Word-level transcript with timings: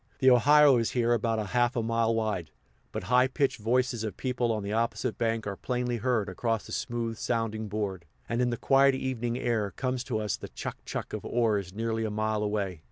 The 0.17 0.31
Ohio 0.31 0.77
is 0.77 0.89
here 0.97 1.13
about 1.13 1.47
half 1.49 1.75
a 1.75 1.83
mile 1.83 2.15
wide, 2.15 2.49
but 2.91 3.03
high 3.03 3.27
pitched 3.27 3.59
voices 3.61 4.03
of 4.03 4.17
people 4.17 4.51
on 4.51 4.63
the 4.63 4.73
opposite 4.73 5.15
bank 5.19 5.45
are 5.45 5.55
plainly 5.55 5.97
heard 5.97 6.27
across 6.27 6.65
the 6.65 6.71
smooth 6.71 7.17
sounding 7.19 7.67
board; 7.69 8.05
and 8.27 8.41
in 8.41 8.49
the 8.49 8.57
quiet 8.57 8.95
evening 8.95 9.37
air 9.37 9.69
comes 9.75 10.03
to 10.05 10.17
us 10.17 10.37
the 10.37 10.49
"chuck 10.49 10.83
chuck" 10.85 11.13
of 11.13 11.23
oars 11.23 11.71
nearly 11.71 12.03
a 12.03 12.09
mile 12.09 12.41
away. 12.41 12.79